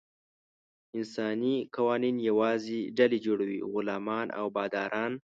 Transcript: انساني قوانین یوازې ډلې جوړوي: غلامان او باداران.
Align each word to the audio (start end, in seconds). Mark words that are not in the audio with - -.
انساني 0.97 1.55
قوانین 1.75 2.15
یوازې 2.29 2.79
ډلې 2.97 3.19
جوړوي: 3.25 3.59
غلامان 3.73 4.27
او 4.39 4.45
باداران. 4.55 5.11